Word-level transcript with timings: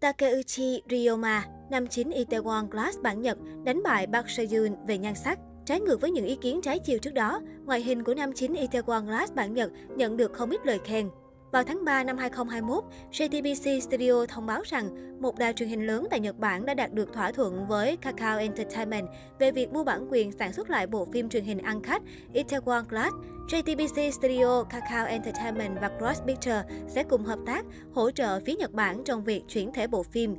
Takeuchi 0.00 0.82
Ryoma, 0.90 1.44
năm 1.70 1.86
9 1.86 2.10
Itaewon 2.10 2.68
Class 2.68 2.98
bản 3.02 3.22
Nhật, 3.22 3.38
đánh 3.64 3.82
bại 3.82 4.06
Park 4.12 4.26
Seo-yoon 4.26 4.86
về 4.86 4.98
nhan 4.98 5.14
sắc. 5.14 5.38
Trái 5.64 5.80
ngược 5.80 6.00
với 6.00 6.10
những 6.10 6.26
ý 6.26 6.36
kiến 6.36 6.60
trái 6.62 6.78
chiều 6.78 6.98
trước 6.98 7.14
đó, 7.14 7.40
ngoại 7.64 7.80
hình 7.82 8.04
của 8.04 8.14
nam 8.14 8.32
chính 8.32 8.54
Itaewon 8.54 9.06
Class 9.06 9.34
bản 9.34 9.54
Nhật 9.54 9.70
nhận 9.96 10.16
được 10.16 10.32
không 10.32 10.50
ít 10.50 10.66
lời 10.66 10.78
khen. 10.84 11.08
Vào 11.52 11.62
tháng 11.64 11.84
3 11.84 12.04
năm 12.04 12.18
2021, 12.18 12.84
JTBC 13.12 13.80
Studio 13.80 14.26
thông 14.28 14.46
báo 14.46 14.62
rằng 14.64 14.90
một 15.22 15.38
đài 15.38 15.52
truyền 15.52 15.68
hình 15.68 15.86
lớn 15.86 16.06
tại 16.10 16.20
Nhật 16.20 16.38
Bản 16.38 16.66
đã 16.66 16.74
đạt 16.74 16.92
được 16.92 17.12
thỏa 17.12 17.32
thuận 17.32 17.66
với 17.66 17.96
Kakao 17.96 18.38
Entertainment 18.38 19.08
về 19.38 19.52
việc 19.52 19.72
mua 19.72 19.84
bản 19.84 20.06
quyền 20.10 20.32
sản 20.32 20.52
xuất 20.52 20.70
lại 20.70 20.86
bộ 20.86 21.04
phim 21.12 21.28
truyền 21.28 21.44
hình 21.44 21.58
ăn 21.58 21.82
khách 21.82 22.02
Itaewon 22.34 22.84
Class. 22.84 23.14
JTBC 23.48 24.10
Studio, 24.10 24.62
Kakao 24.62 25.06
Entertainment 25.06 25.80
và 25.80 25.90
Cross 25.98 26.22
Picture 26.26 26.62
sẽ 26.88 27.02
cùng 27.02 27.24
hợp 27.24 27.38
tác 27.46 27.64
hỗ 27.92 28.10
trợ 28.10 28.40
phía 28.40 28.54
Nhật 28.54 28.72
Bản 28.72 29.04
trong 29.04 29.24
việc 29.24 29.42
chuyển 29.48 29.72
thể 29.72 29.86
bộ 29.86 30.02
phim. 30.02 30.36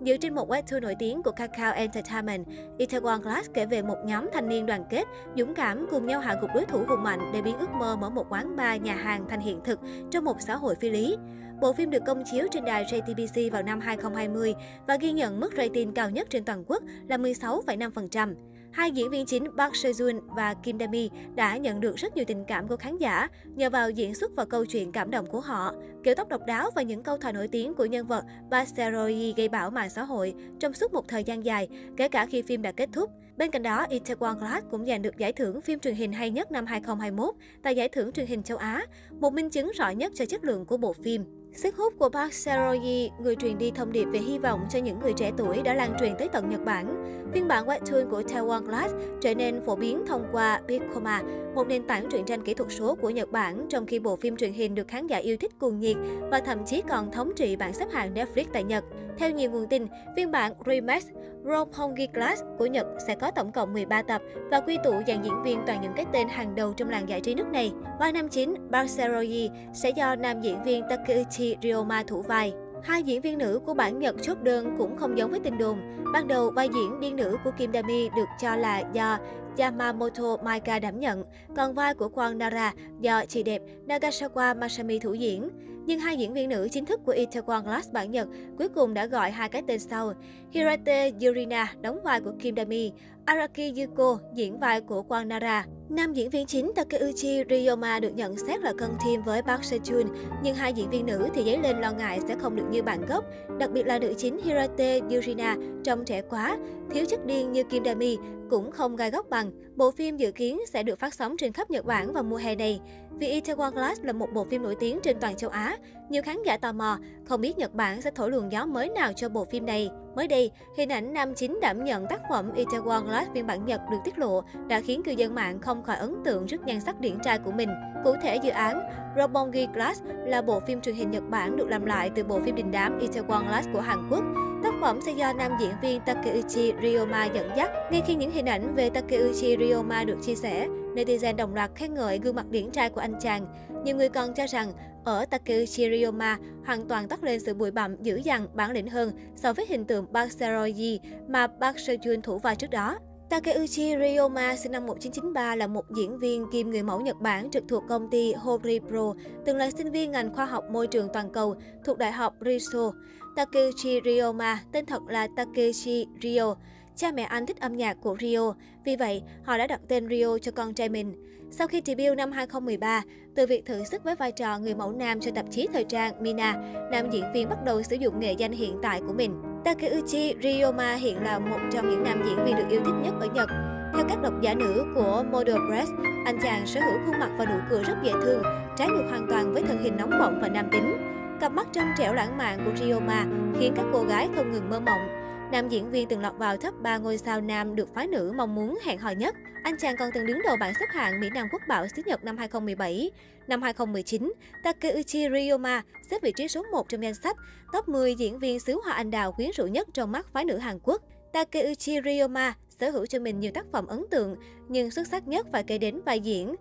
Dựa 0.00 0.16
trên 0.16 0.34
một 0.34 0.50
webtoon 0.50 0.80
nổi 0.80 0.94
tiếng 0.98 1.22
của 1.22 1.30
Kakao 1.30 1.72
Entertainment, 1.72 2.46
Itaewon 2.78 3.22
Class 3.22 3.50
kể 3.54 3.66
về 3.66 3.82
một 3.82 3.96
nhóm 4.04 4.28
thanh 4.32 4.48
niên 4.48 4.66
đoàn 4.66 4.84
kết, 4.90 5.04
dũng 5.36 5.54
cảm 5.54 5.86
cùng 5.90 6.06
nhau 6.06 6.20
hạ 6.20 6.36
gục 6.40 6.50
đối 6.54 6.64
thủ 6.64 6.84
hùng 6.88 7.02
mạnh 7.02 7.30
để 7.32 7.42
biến 7.42 7.58
ước 7.58 7.70
mơ 7.70 7.96
mở 7.96 8.10
một 8.10 8.26
quán 8.30 8.56
bar 8.56 8.82
nhà 8.82 8.94
hàng 8.94 9.26
thành 9.28 9.40
hiện 9.40 9.60
thực 9.64 9.80
trong 10.10 10.24
một 10.24 10.36
xã 10.40 10.56
hội 10.56 10.74
phi 10.80 10.90
lý. 10.90 11.16
Bộ 11.60 11.72
phim 11.72 11.90
được 11.90 12.02
công 12.06 12.22
chiếu 12.32 12.46
trên 12.50 12.64
đài 12.64 12.84
JTBC 12.84 13.50
vào 13.50 13.62
năm 13.62 13.80
2020 13.80 14.54
và 14.86 14.96
ghi 15.00 15.12
nhận 15.12 15.40
mức 15.40 15.52
rating 15.56 15.92
cao 15.92 16.10
nhất 16.10 16.30
trên 16.30 16.44
toàn 16.44 16.64
quốc 16.66 16.82
là 17.08 17.16
16,5%. 17.16 18.34
Hai 18.74 18.90
diễn 18.90 19.10
viên 19.10 19.26
chính 19.26 19.44
Park 19.56 19.72
Seo-joon 19.72 20.20
và 20.26 20.54
Kim 20.54 20.78
Da-mi 20.78 21.10
đã 21.34 21.56
nhận 21.56 21.80
được 21.80 21.96
rất 21.96 22.16
nhiều 22.16 22.24
tình 22.24 22.44
cảm 22.44 22.68
của 22.68 22.76
khán 22.76 22.98
giả 22.98 23.28
nhờ 23.56 23.70
vào 23.70 23.90
diễn 23.90 24.14
xuất 24.14 24.36
và 24.36 24.44
câu 24.44 24.66
chuyện 24.66 24.92
cảm 24.92 25.10
động 25.10 25.26
của 25.26 25.40
họ. 25.40 25.74
Kiểu 26.02 26.14
tóc 26.14 26.28
độc 26.28 26.40
đáo 26.46 26.70
và 26.74 26.82
những 26.82 27.02
câu 27.02 27.16
thoại 27.18 27.32
nổi 27.32 27.48
tiếng 27.48 27.74
của 27.74 27.84
nhân 27.84 28.06
vật 28.06 28.24
Park 28.50 28.68
seo 28.76 29.08
gây 29.36 29.48
bão 29.48 29.70
mạng 29.70 29.90
xã 29.90 30.02
hội 30.02 30.34
trong 30.60 30.72
suốt 30.72 30.92
một 30.92 31.08
thời 31.08 31.24
gian 31.24 31.44
dài, 31.44 31.68
kể 31.96 32.08
cả 32.08 32.26
khi 32.26 32.42
phim 32.42 32.62
đã 32.62 32.72
kết 32.72 32.88
thúc. 32.92 33.10
Bên 33.36 33.50
cạnh 33.50 33.62
đó, 33.62 33.86
Itaewon 33.90 34.38
Class 34.38 34.66
cũng 34.70 34.86
giành 34.86 35.02
được 35.02 35.18
giải 35.18 35.32
thưởng 35.32 35.60
phim 35.60 35.78
truyền 35.78 35.94
hình 35.94 36.12
hay 36.12 36.30
nhất 36.30 36.52
năm 36.52 36.66
2021 36.66 37.34
tại 37.62 37.76
giải 37.76 37.88
thưởng 37.88 38.12
truyền 38.12 38.26
hình 38.26 38.42
châu 38.42 38.58
Á, 38.58 38.86
một 39.20 39.32
minh 39.32 39.50
chứng 39.50 39.72
rõ 39.78 39.90
nhất 39.90 40.12
cho 40.14 40.26
chất 40.26 40.44
lượng 40.44 40.66
của 40.66 40.76
bộ 40.76 40.92
phim. 40.92 41.43
Sức 41.54 41.76
hút 41.76 41.94
của 41.98 42.08
Park 42.08 42.32
Seo-roy, 42.32 43.10
người 43.18 43.36
truyền 43.36 43.58
đi 43.58 43.70
thông 43.70 43.92
điệp 43.92 44.04
về 44.04 44.18
hy 44.18 44.38
vọng 44.38 44.60
cho 44.70 44.78
những 44.78 44.98
người 44.98 45.12
trẻ 45.12 45.32
tuổi 45.36 45.62
đã 45.62 45.74
lan 45.74 45.96
truyền 46.00 46.14
tới 46.18 46.28
tận 46.28 46.50
Nhật 46.50 46.64
Bản. 46.64 47.04
Phiên 47.32 47.48
bản 47.48 47.66
webtoon 47.66 48.10
của 48.10 48.20
Taiwan 48.22 48.62
Glass 48.62 48.94
trở 49.20 49.34
nên 49.34 49.60
phổ 49.66 49.76
biến 49.76 50.06
thông 50.06 50.26
qua 50.32 50.60
Bicoma, 50.66 51.22
một 51.54 51.68
nền 51.68 51.86
tảng 51.86 52.06
truyện 52.10 52.24
tranh 52.24 52.42
kỹ 52.42 52.54
thuật 52.54 52.72
số 52.72 52.94
của 52.94 53.10
Nhật 53.10 53.32
Bản, 53.32 53.66
trong 53.70 53.86
khi 53.86 53.98
bộ 53.98 54.16
phim 54.16 54.36
truyền 54.36 54.52
hình 54.52 54.74
được 54.74 54.88
khán 54.88 55.06
giả 55.06 55.16
yêu 55.16 55.36
thích 55.36 55.58
cuồng 55.58 55.80
nhiệt 55.80 55.96
và 56.30 56.40
thậm 56.40 56.64
chí 56.66 56.82
còn 56.88 57.12
thống 57.12 57.32
trị 57.36 57.56
bảng 57.56 57.72
xếp 57.72 57.86
hạng 57.92 58.14
Netflix 58.14 58.44
tại 58.52 58.64
Nhật. 58.64 58.84
Theo 59.18 59.30
nhiều 59.30 59.50
nguồn 59.50 59.68
tin, 59.68 59.86
phiên 60.16 60.30
bản 60.30 60.52
Remake 60.66 61.06
Roppongi 61.44 62.06
Class 62.14 62.42
của 62.58 62.66
Nhật 62.66 62.86
sẽ 63.06 63.14
có 63.14 63.30
tổng 63.30 63.52
cộng 63.52 63.72
13 63.72 64.02
tập 64.02 64.22
và 64.50 64.60
quy 64.60 64.78
tụ 64.84 64.92
dàn 65.06 65.22
diễn 65.22 65.42
viên 65.42 65.60
toàn 65.66 65.80
những 65.80 65.92
cái 65.96 66.06
tên 66.12 66.28
hàng 66.28 66.54
đầu 66.54 66.72
trong 66.72 66.88
làng 66.88 67.08
giải 67.08 67.20
trí 67.20 67.34
nước 67.34 67.46
này. 67.46 67.72
Vai 68.00 68.12
nam 68.12 68.28
chính 68.28 68.54
Barceroyi 68.70 69.50
sẽ 69.72 69.90
do 69.90 70.16
nam 70.16 70.40
diễn 70.40 70.62
viên 70.62 70.84
Takeuchi 70.90 71.56
Ryoma 71.62 72.02
thủ 72.06 72.22
vai. 72.22 72.52
Hai 72.82 73.02
diễn 73.02 73.20
viên 73.20 73.38
nữ 73.38 73.60
của 73.66 73.74
bản 73.74 73.98
Nhật 73.98 74.14
chốt 74.22 74.42
đơn 74.42 74.74
cũng 74.78 74.96
không 74.96 75.18
giống 75.18 75.30
với 75.30 75.40
tin 75.40 75.58
đồn. 75.58 75.78
Ban 76.12 76.28
đầu, 76.28 76.50
vai 76.50 76.68
diễn 76.74 77.00
điên 77.00 77.16
nữ 77.16 77.36
của 77.44 77.50
Kim 77.50 77.72
Dami 77.72 78.08
được 78.16 78.28
cho 78.40 78.56
là 78.56 78.82
do 78.92 79.18
Yamamoto 79.58 80.36
Maika 80.42 80.78
đảm 80.78 81.00
nhận, 81.00 81.24
còn 81.56 81.74
vai 81.74 81.94
của 81.94 82.08
Kwon 82.14 82.36
Nara 82.36 82.72
do 83.00 83.24
chị 83.26 83.42
đẹp 83.42 83.62
Nagasawa 83.86 84.58
Masami 84.58 84.98
thủ 84.98 85.14
diễn. 85.14 85.48
Nhưng 85.86 86.00
hai 86.00 86.16
diễn 86.16 86.32
viên 86.32 86.48
nữ 86.48 86.68
chính 86.72 86.86
thức 86.86 87.00
của 87.04 87.12
Itaewon 87.12 87.62
Class 87.62 87.92
bản 87.92 88.10
Nhật 88.10 88.28
cuối 88.58 88.68
cùng 88.68 88.94
đã 88.94 89.06
gọi 89.06 89.30
hai 89.30 89.48
cái 89.48 89.62
tên 89.66 89.80
sau. 89.80 90.12
Hirate 90.50 91.10
Yurina 91.10 91.74
đóng 91.80 92.00
vai 92.04 92.20
của 92.20 92.32
Kim 92.40 92.56
Dami, 92.56 92.92
Araki 93.24 93.72
Yuko 93.76 94.18
diễn 94.34 94.58
vai 94.58 94.80
của 94.80 95.02
Quang 95.02 95.28
Nara. 95.28 95.66
Nam 95.88 96.12
diễn 96.12 96.30
viên 96.30 96.46
chính 96.46 96.72
Takeuchi 96.74 97.42
Ryoma 97.50 98.00
được 98.00 98.10
nhận 98.14 98.38
xét 98.38 98.60
là 98.60 98.72
cân 98.78 98.90
thêm 99.04 99.22
với 99.22 99.42
Park 99.42 99.60
Sejun, 99.60 100.06
nhưng 100.42 100.54
hai 100.54 100.72
diễn 100.72 100.90
viên 100.90 101.06
nữ 101.06 101.28
thì 101.34 101.44
dấy 101.44 101.58
lên 101.58 101.80
lo 101.80 101.92
ngại 101.92 102.20
sẽ 102.28 102.36
không 102.38 102.56
được 102.56 102.66
như 102.70 102.82
bản 102.82 103.06
gốc. 103.08 103.24
Đặc 103.58 103.70
biệt 103.70 103.86
là 103.86 103.98
nữ 103.98 104.14
chính 104.18 104.40
Hirate 104.42 105.00
Yurina 105.00 105.56
trông 105.84 106.04
trẻ 106.04 106.22
quá, 106.30 106.58
thiếu 106.90 107.04
chất 107.08 107.26
điên 107.26 107.52
như 107.52 107.64
Kim 107.64 107.84
Dami, 107.84 108.16
cũng 108.50 108.70
không 108.70 108.96
gai 108.96 109.10
góc 109.10 109.30
bằng. 109.30 109.50
Bộ 109.76 109.90
phim 109.90 110.16
dự 110.16 110.32
kiến 110.32 110.60
sẽ 110.72 110.82
được 110.82 110.98
phát 110.98 111.14
sóng 111.14 111.36
trên 111.36 111.52
khắp 111.52 111.70
Nhật 111.70 111.84
Bản 111.84 112.12
vào 112.12 112.22
mùa 112.22 112.36
hè 112.36 112.54
này. 112.54 112.80
Vì 113.18 113.40
Itaewon 113.40 113.72
Class 113.72 114.02
là 114.02 114.12
một 114.12 114.28
bộ 114.34 114.44
phim 114.44 114.62
nổi 114.62 114.76
tiếng 114.80 114.98
trên 115.02 115.16
toàn 115.20 115.36
châu 115.36 115.50
Á, 115.50 115.73
nhiều 116.08 116.22
khán 116.22 116.36
giả 116.46 116.56
tò 116.56 116.72
mò, 116.72 116.98
không 117.24 117.40
biết 117.40 117.58
Nhật 117.58 117.74
Bản 117.74 118.02
sẽ 118.02 118.10
thổi 118.10 118.30
luồng 118.30 118.52
gió 118.52 118.66
mới 118.66 118.88
nào 118.88 119.12
cho 119.12 119.28
bộ 119.28 119.44
phim 119.44 119.66
này. 119.66 119.90
Mới 120.16 120.28
đây, 120.28 120.50
hình 120.76 120.88
ảnh 120.88 121.14
nam 121.14 121.34
chính 121.34 121.58
đảm 121.60 121.84
nhận 121.84 122.06
tác 122.06 122.20
phẩm 122.30 122.52
Itaewon 122.56 123.06
Class 123.06 123.30
phiên 123.34 123.46
bản 123.46 123.64
Nhật 123.64 123.80
được 123.90 123.98
tiết 124.04 124.18
lộ 124.18 124.42
đã 124.68 124.80
khiến 124.80 125.02
cư 125.02 125.12
dân 125.12 125.34
mạng 125.34 125.60
không 125.60 125.82
khỏi 125.82 125.96
ấn 125.96 126.14
tượng 126.24 126.46
trước 126.46 126.64
nhan 126.66 126.80
sắc 126.80 127.00
điển 127.00 127.18
trai 127.24 127.38
của 127.38 127.52
mình. 127.52 127.68
Cụ 128.04 128.14
thể, 128.22 128.36
dự 128.36 128.50
án 128.50 128.80
Robongi 129.16 129.66
Class 129.74 130.02
là 130.26 130.42
bộ 130.42 130.60
phim 130.60 130.80
truyền 130.80 130.94
hình 130.94 131.10
Nhật 131.10 131.22
Bản 131.30 131.56
được 131.56 131.68
làm 131.68 131.84
lại 131.84 132.10
từ 132.14 132.24
bộ 132.24 132.40
phim 132.40 132.54
đình 132.54 132.70
đám 132.70 132.98
Itaewon 132.98 133.48
Class 133.48 133.68
của 133.72 133.80
Hàn 133.80 134.08
Quốc. 134.10 134.24
Tác 134.62 134.74
phẩm 134.80 135.00
sẽ 135.06 135.12
do 135.12 135.32
nam 135.32 135.52
diễn 135.60 135.70
viên 135.82 136.00
Takeuchi 136.00 136.72
Ryoma 136.82 137.24
dẫn 137.24 137.50
dắt. 137.56 137.70
Ngay 137.90 138.02
khi 138.06 138.14
những 138.14 138.30
hình 138.30 138.46
ảnh 138.46 138.74
về 138.74 138.90
Takeuchi 138.90 139.56
Ryoma 139.56 140.04
được 140.04 140.16
chia 140.22 140.34
sẻ, 140.34 140.68
netizen 140.94 141.36
đồng 141.36 141.54
loạt 141.54 141.70
khen 141.74 141.94
ngợi 141.94 142.18
gương 142.18 142.34
mặt 142.34 142.46
điển 142.50 142.70
trai 142.70 142.90
của 142.90 143.00
anh 143.00 143.14
chàng. 143.20 143.46
Nhiều 143.84 143.96
người 143.96 144.08
còn 144.08 144.34
cho 144.34 144.46
rằng 144.46 144.72
ở 145.04 145.24
Takeuchi 145.24 145.90
Ryoma 145.90 146.38
hoàn 146.66 146.88
toàn 146.88 147.08
toát 147.08 147.24
lên 147.24 147.40
sự 147.40 147.54
bụi 147.54 147.70
bặm 147.70 148.02
dữ 148.02 148.20
dằn 148.24 148.48
bản 148.54 148.70
lĩnh 148.70 148.88
hơn 148.88 149.12
so 149.36 149.52
với 149.52 149.66
hình 149.68 149.84
tượng 149.84 150.06
Park 150.14 150.32
Seo-roy 150.32 150.98
mà 151.28 151.46
Park 151.46 151.76
Seo-joon 151.76 152.20
thủ 152.20 152.38
vai 152.38 152.56
trước 152.56 152.70
đó. 152.70 152.98
Takeuchi 153.30 153.94
Ryoma 154.00 154.56
sinh 154.56 154.72
năm 154.72 154.86
1993 154.86 155.56
là 155.56 155.66
một 155.66 155.84
diễn 155.96 156.18
viên 156.18 156.46
kiêm 156.52 156.70
người 156.70 156.82
mẫu 156.82 157.00
Nhật 157.00 157.16
Bản 157.20 157.50
trực 157.50 157.64
thuộc 157.68 157.84
công 157.88 158.10
ty 158.10 158.32
Horipro, 158.32 159.14
từng 159.46 159.56
là 159.56 159.70
sinh 159.70 159.90
viên 159.90 160.10
ngành 160.10 160.34
khoa 160.34 160.44
học 160.44 160.64
môi 160.70 160.86
trường 160.86 161.08
toàn 161.12 161.32
cầu 161.32 161.56
thuộc 161.84 161.98
Đại 161.98 162.12
học 162.12 162.34
Riso. 162.40 162.92
Takeuchi 163.36 164.00
Ryoma, 164.04 164.58
tên 164.72 164.86
thật 164.86 165.02
là 165.08 165.28
Takeshi 165.36 166.06
Ryo. 166.22 166.54
Cha 166.96 167.12
mẹ 167.12 167.22
anh 167.22 167.46
thích 167.46 167.60
âm 167.60 167.76
nhạc 167.76 167.96
của 168.00 168.16
Rio, 168.20 168.54
vì 168.84 168.96
vậy 168.96 169.22
họ 169.44 169.58
đã 169.58 169.66
đặt 169.66 169.80
tên 169.88 170.08
Rio 170.08 170.38
cho 170.38 170.52
con 170.52 170.74
trai 170.74 170.88
mình. 170.88 171.14
Sau 171.50 171.66
khi 171.66 171.82
debut 171.84 172.16
năm 172.16 172.32
2013, 172.32 173.02
từ 173.34 173.46
việc 173.46 173.66
thử 173.66 173.84
sức 173.84 174.04
với 174.04 174.14
vai 174.14 174.32
trò 174.32 174.58
người 174.58 174.74
mẫu 174.74 174.92
nam 174.92 175.20
cho 175.20 175.30
tạp 175.34 175.44
chí 175.50 175.68
thời 175.72 175.84
trang 175.84 176.22
Mina, 176.22 176.52
nam 176.90 177.10
diễn 177.10 177.24
viên 177.34 177.48
bắt 177.48 177.64
đầu 177.64 177.82
sử 177.82 177.96
dụng 177.96 178.20
nghệ 178.20 178.32
danh 178.32 178.52
hiện 178.52 178.78
tại 178.82 179.00
của 179.06 179.12
mình. 179.12 179.42
Takeuchi 179.64 180.34
Ryoma 180.42 180.94
hiện 180.94 181.22
là 181.22 181.38
một 181.38 181.58
trong 181.72 181.90
những 181.90 182.02
nam 182.02 182.22
diễn 182.26 182.44
viên 182.44 182.56
được 182.56 182.68
yêu 182.70 182.80
thích 182.84 182.94
nhất 183.02 183.14
ở 183.20 183.26
Nhật. 183.34 183.48
Theo 183.94 184.04
các 184.08 184.22
độc 184.22 184.32
giả 184.42 184.54
nữ 184.54 184.84
của 184.94 185.24
Model 185.32 185.56
Press, 185.68 185.90
anh 186.24 186.38
chàng 186.42 186.66
sở 186.66 186.80
hữu 186.80 186.98
khuôn 187.06 187.18
mặt 187.20 187.30
và 187.38 187.44
nụ 187.44 187.58
cười 187.70 187.84
rất 187.84 187.96
dễ 188.04 188.12
thương, 188.22 188.42
trái 188.76 188.88
ngược 188.88 189.06
hoàn 189.10 189.26
toàn 189.30 189.54
với 189.54 189.62
thân 189.62 189.82
hình 189.82 189.96
nóng 189.96 190.10
bỏng 190.10 190.38
và 190.42 190.48
nam 190.48 190.68
tính. 190.72 190.96
Cặp 191.40 191.52
mắt 191.52 191.66
trong 191.72 191.86
trẻo 191.98 192.14
lãng 192.14 192.38
mạn 192.38 192.58
của 192.64 192.72
Ryoma 192.76 193.26
khiến 193.58 193.72
các 193.76 193.84
cô 193.92 194.04
gái 194.04 194.28
không 194.36 194.52
ngừng 194.52 194.70
mơ 194.70 194.80
mộng. 194.80 195.24
Nam 195.54 195.68
diễn 195.68 195.90
viên 195.90 196.08
từng 196.08 196.20
lọt 196.20 196.38
vào 196.38 196.56
top 196.56 196.74
3 196.82 196.98
ngôi 196.98 197.18
sao 197.18 197.40
nam 197.40 197.76
được 197.76 197.94
phái 197.94 198.06
nữ 198.06 198.32
mong 198.36 198.54
muốn 198.54 198.78
hẹn 198.84 198.98
hò 198.98 199.10
nhất. 199.10 199.34
Anh 199.62 199.76
chàng 199.78 199.96
còn 199.98 200.10
từng 200.14 200.26
đứng 200.26 200.42
đầu 200.44 200.56
bảng 200.60 200.74
xếp 200.80 200.86
hạng 200.90 201.20
Mỹ 201.20 201.28
Nam 201.34 201.48
Quốc 201.52 201.62
bảo 201.68 201.86
xứ 201.96 202.02
Nhật 202.06 202.24
năm 202.24 202.36
2017. 202.36 203.10
Năm 203.46 203.62
2019, 203.62 204.32
Takeuchi 204.64 205.28
Ryoma 205.30 205.82
xếp 206.10 206.22
vị 206.22 206.32
trí 206.36 206.48
số 206.48 206.62
1 206.72 206.88
trong 206.88 207.02
danh 207.02 207.14
sách 207.14 207.36
top 207.72 207.88
10 207.88 208.14
diễn 208.14 208.38
viên 208.38 208.60
xứ 208.60 208.80
Hoa 208.84 208.92
Anh 208.92 209.10
Đào 209.10 209.32
quyến 209.32 209.50
rũ 209.56 209.66
nhất 209.66 209.88
trong 209.94 210.12
mắt 210.12 210.26
phái 210.32 210.44
nữ 210.44 210.56
Hàn 210.56 210.78
Quốc. 210.82 211.02
Takeuchi 211.32 211.98
Ryoma 212.04 212.54
sở 212.80 212.90
hữu 212.90 213.06
cho 213.06 213.18
mình 213.18 213.40
nhiều 213.40 213.52
tác 213.54 213.66
phẩm 213.72 213.86
ấn 213.86 214.04
tượng, 214.10 214.36
nhưng 214.68 214.90
xuất 214.90 215.06
sắc 215.06 215.28
nhất 215.28 215.46
phải 215.52 215.62
kể 215.62 215.78
đến 215.78 216.00
vai 216.06 216.20
diễn 216.20 216.54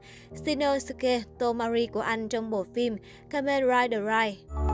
Shinosuke 0.46 1.22
Tomari 1.40 1.88
của 1.88 2.02
anh 2.02 2.30
trong 2.30 2.50
bộ 2.50 2.66
phim 2.76 2.98
Kamen 3.30 3.64
Rider 3.64 4.02
Ride. 4.04 4.73